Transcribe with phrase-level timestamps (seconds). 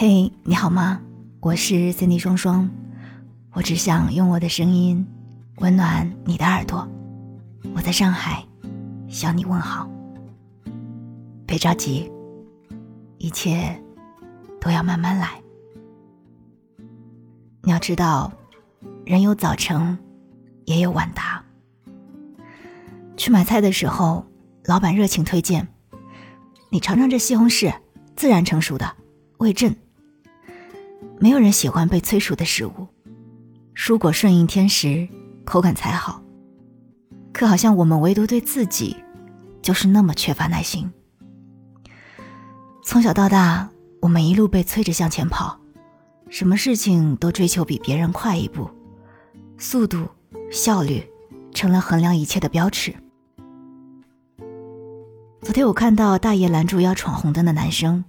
[0.00, 1.00] 嘿，你好吗？
[1.40, 2.70] 我是 Cindy 双双，
[3.50, 5.04] 我只想用我的声音
[5.56, 6.88] 温暖你的耳朵。
[7.74, 8.46] 我在上海
[9.08, 9.90] 向你问好。
[11.44, 12.08] 别着急，
[13.16, 13.76] 一切
[14.60, 15.42] 都要慢慢来。
[17.62, 18.32] 你要知道，
[19.04, 19.98] 人有早成，
[20.64, 21.44] 也有晚达。
[23.16, 24.24] 去买菜的时候，
[24.66, 25.66] 老板热情推荐
[26.70, 27.74] ：“你尝尝这西红柿，
[28.14, 28.94] 自然成熟的，
[29.38, 29.74] 味正。”
[31.20, 32.86] 没有人喜欢被催熟的食物，
[33.74, 35.08] 蔬果顺应天时，
[35.44, 36.22] 口感才好。
[37.32, 38.96] 可好像我们唯独对自己，
[39.60, 40.90] 就是那么缺乏耐心。
[42.84, 43.68] 从小到大，
[44.00, 45.58] 我们一路被催着向前跑，
[46.28, 48.70] 什么事情都追求比别人快一步，
[49.58, 50.06] 速度、
[50.52, 51.04] 效率
[51.52, 52.94] 成了衡量一切的标尺。
[55.42, 58.04] 昨天我看到大爷拦住要闯红灯的男生，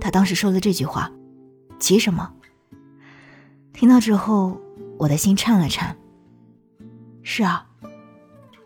[0.00, 1.10] 他当时说了这句话。
[1.78, 2.32] 急什么？
[3.72, 4.60] 听到之后，
[4.98, 5.96] 我的心颤了颤。
[7.22, 7.66] 是啊，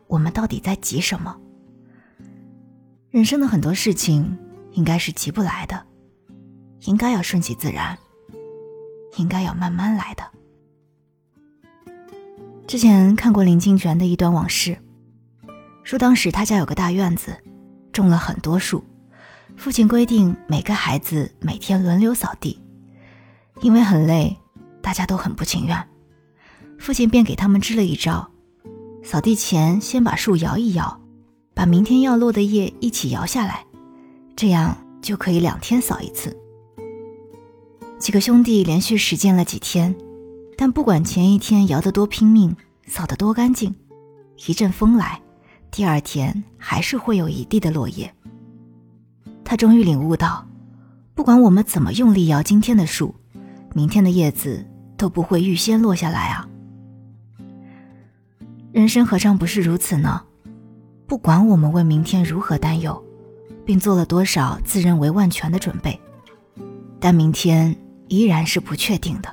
[0.07, 1.39] 我们到底在急什么？
[3.11, 4.39] 人生的很多事情
[4.71, 5.87] 应该是急不来的，
[6.81, 7.99] 应该要顺其自然，
[9.19, 10.23] 应该要慢慢来的。
[12.67, 14.79] 之前看过林清玄的一段往事，
[15.83, 17.37] 说当时他家有个大院子，
[17.93, 18.83] 种了很多树，
[19.57, 22.62] 父亲规定每个孩子每天轮流扫地。
[23.63, 24.37] 因为很累，
[24.83, 25.89] 大家都很不情愿，
[26.79, 28.29] 父亲便给他们支了一招：
[29.05, 31.01] 扫地前先把树摇一摇，
[31.55, 33.65] 把明天要落的叶一起摇下来，
[34.35, 36.37] 这样就可以两天扫一次。
[38.01, 39.95] 几个兄弟连续实践了几天，
[40.59, 42.57] 但不管前一天摇得多拼命，
[42.89, 43.73] 扫得多干净，
[44.49, 45.23] 一阵风来，
[45.71, 48.13] 第二天还是会有一地的落叶。
[49.45, 50.45] 他终于领悟到，
[51.15, 53.15] 不管我们怎么用力摇今天的树。
[53.75, 56.49] 明天的叶子都不会预先落下来啊！
[58.73, 60.23] 人生何尝不是如此呢？
[61.07, 63.03] 不管我们为明天如何担忧，
[63.65, 65.99] 并做了多少自认为万全的准备，
[67.01, 67.75] 但明天
[68.09, 69.29] 依然是不确定的。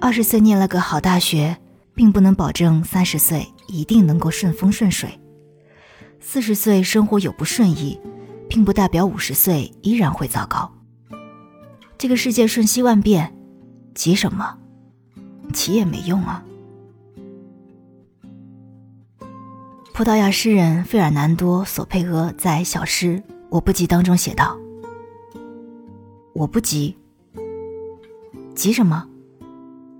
[0.00, 1.56] 二十岁念了个好大学，
[1.94, 5.10] 并不能保证三十岁一定能够顺风顺水；
[6.20, 8.00] 四十岁生活有不顺意，
[8.48, 10.70] 并不代表五十岁依然会糟糕。
[12.00, 13.30] 这个世界瞬息万变，
[13.94, 14.56] 急什么？
[15.52, 16.42] 急也没用啊！
[19.92, 23.18] 葡萄牙诗人费尔南多·索佩俄在小诗
[23.50, 24.58] 《我不急》当中写道
[26.32, 26.96] ：“我不急，
[28.54, 29.06] 急什么？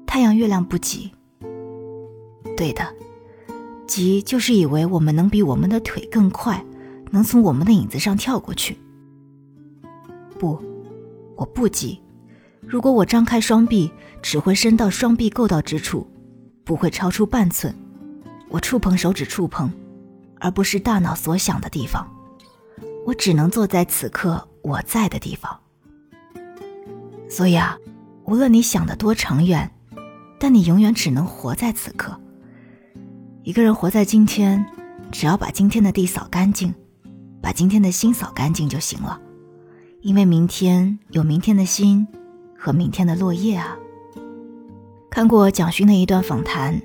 [0.06, 1.12] 太阳、月亮不急。
[2.56, 2.94] 对的，
[3.86, 6.64] 急就是以为我们能比我们的腿更快，
[7.10, 8.78] 能从我们的影子上跳过去。
[10.38, 10.58] 不。”
[11.40, 11.98] 我不急，
[12.60, 13.90] 如果我张开双臂，
[14.20, 16.06] 只会伸到双臂够到之处，
[16.64, 17.74] 不会超出半寸。
[18.50, 19.72] 我触碰手指触碰，
[20.38, 22.06] 而不是大脑所想的地方。
[23.06, 25.58] 我只能坐在此刻我在的地方。
[27.26, 27.78] 所以啊，
[28.24, 29.70] 无论你想的多长远，
[30.38, 32.20] 但你永远只能活在此刻。
[33.44, 34.62] 一个人活在今天，
[35.10, 36.74] 只要把今天的地扫干净，
[37.40, 39.18] 把今天的心扫干净就行了。
[40.02, 42.06] 因为明天有明天的心
[42.58, 43.76] 和明天的落叶啊。
[45.10, 46.80] 看过蒋勋的一段访谈，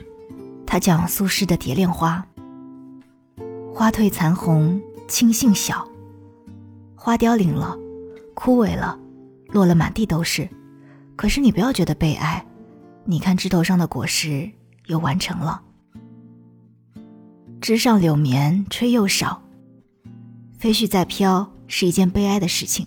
[0.65, 2.25] 他讲苏轼的《蝶恋花》：
[3.73, 5.87] 花褪残红，青杏小，
[6.95, 7.77] 花凋零了，
[8.33, 8.99] 枯萎了，
[9.47, 10.49] 落了满地都是。
[11.15, 12.45] 可是你不要觉得悲哀，
[13.05, 14.51] 你看枝头上的果实
[14.87, 15.61] 又完成了。
[17.61, 19.41] 枝上柳绵吹又少，
[20.57, 22.85] 飞絮在飘是一件悲哀的事情。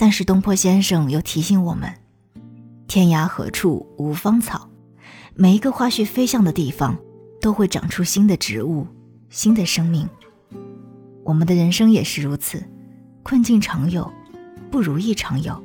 [0.00, 1.92] 但是东坡先生又提醒我们：
[2.88, 4.66] 天涯何处无芳草？
[5.34, 6.96] 每一个花絮飞向的地方，
[7.38, 8.86] 都会长出新的植物、
[9.28, 10.08] 新的生命。
[11.22, 12.66] 我们的人生也是如此，
[13.22, 14.10] 困境常有，
[14.70, 15.62] 不如意常有，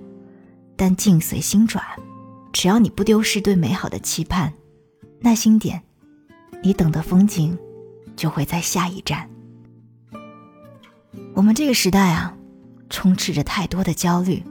[0.76, 1.81] 但境随心转。
[2.52, 4.52] 只要你不丢失对美好的期盼，
[5.22, 5.81] 耐心点，
[6.61, 7.58] 你等的风景
[8.17, 9.29] 就会在下一站。
[11.34, 12.35] 我们这个时代啊。
[12.90, 14.43] 充斥着太多的焦虑，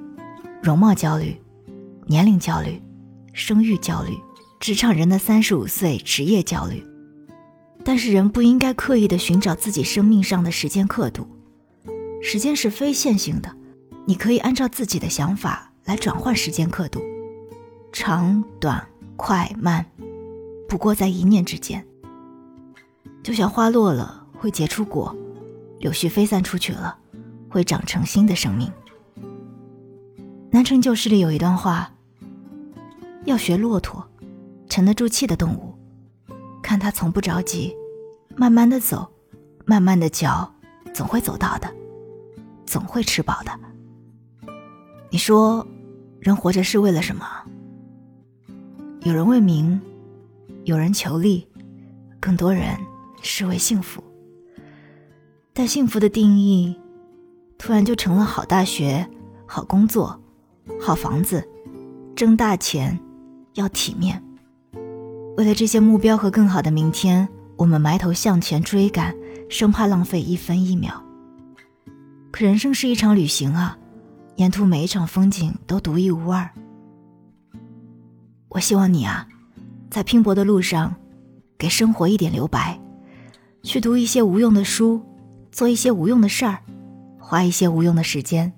[0.63, 1.41] 容貌焦虑、
[2.07, 2.81] 年龄焦虑、
[3.33, 4.19] 生育焦虑、
[4.61, 6.85] 职场人的三十五岁职业焦虑。
[7.85, 11.27] 但是人不应该刻意的寻找自己生命上的时间刻度，
[12.23, 13.55] 时间是非线性的，
[14.07, 17.03] 你可以按照自己的想法来转换时间刻度，
[17.93, 19.85] 长短快慢，
[20.67, 21.85] 不过在一念之间。
[23.23, 25.15] 就像花落了会结出果，
[25.79, 26.99] 柳絮飞散出去了。
[27.55, 28.69] 会长成新的生命。
[30.51, 31.89] 南城旧事里有一段话：
[33.27, 34.05] 要学骆驼，
[34.69, 35.73] 沉得住气的动物，
[36.61, 37.73] 看它从不着急，
[38.35, 39.09] 慢慢的走，
[39.65, 40.53] 慢慢的嚼，
[40.93, 41.73] 总会走到的，
[42.67, 43.53] 总会吃饱的。
[45.11, 45.65] 你说，
[46.19, 47.25] 人活着是为了什么？
[49.03, 49.81] 有人为名，
[50.65, 51.47] 有人求利，
[52.19, 52.77] 更多人
[53.23, 54.03] 是为幸福。
[55.53, 56.77] 但幸福的定义，
[57.65, 59.09] 突然就成了好大学、
[59.47, 60.21] 好工作、
[60.79, 61.43] 好房子、
[62.15, 63.01] 挣大钱、
[63.55, 64.23] 要体面。
[65.39, 67.27] 为了这些目标和更好的明天，
[67.57, 69.15] 我们埋头向前追赶，
[69.49, 71.03] 生怕浪费一分一秒。
[72.31, 73.79] 可人生是一场旅行啊，
[74.37, 76.51] 沿途每一场风景都独一无二。
[78.51, 79.27] 我希望你啊，
[79.89, 80.95] 在拼搏的路上，
[81.57, 82.79] 给生活一点留白，
[83.63, 85.01] 去读一些无用的书。
[85.51, 86.59] 做一些无用的事儿，
[87.27, 88.53] 花一些无用的时间，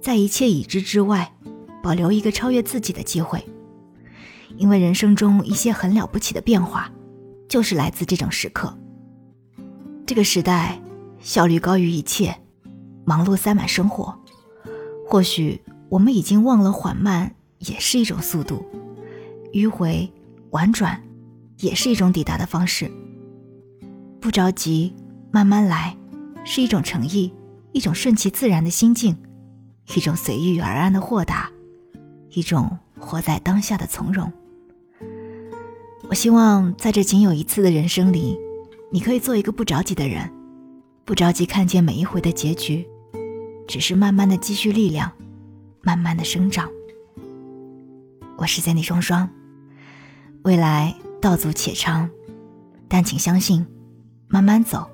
[0.00, 1.30] 在一切已知之外，
[1.82, 3.44] 保留一个超越自己的机会。
[4.56, 6.90] 因为人生中一些很了不起的变化，
[7.46, 8.74] 就是来自这种时刻。
[10.06, 10.80] 这个时代
[11.20, 12.34] 效率高于一切，
[13.04, 14.18] 忙碌塞满生活。
[15.06, 15.60] 或许
[15.90, 18.64] 我们已经忘了缓慢也是一种速度，
[19.52, 20.10] 迂回
[20.50, 20.98] 婉转
[21.58, 22.90] 也是一种抵达的方式。
[24.18, 24.94] 不着急，
[25.30, 25.94] 慢慢来。
[26.44, 27.32] 是一种诚意，
[27.72, 29.16] 一种顺其自然的心境，
[29.96, 31.50] 一种随遇而安的豁达，
[32.30, 34.30] 一种活在当下的从容。
[36.08, 38.38] 我希望在这仅有一次的人生里，
[38.90, 40.30] 你可以做一个不着急的人，
[41.04, 42.86] 不着急看见每一回的结局，
[43.66, 45.10] 只是慢慢的积蓄力量，
[45.80, 46.68] 慢慢的生长。
[48.36, 49.28] 我是在你双双，
[50.42, 52.10] 未来道阻且长，
[52.88, 53.66] 但请相信，
[54.28, 54.88] 慢慢走。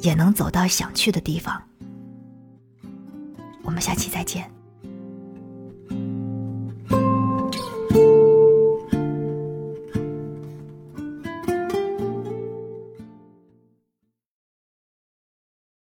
[0.00, 1.62] 也能走到想去的地方。
[3.66, 4.48] 我们下期再见。